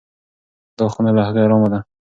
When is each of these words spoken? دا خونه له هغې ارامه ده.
دا 0.77 0.85
خونه 0.93 1.11
له 1.17 1.21
هغې 1.27 1.39
ارامه 1.45 1.67
ده. 1.73 1.79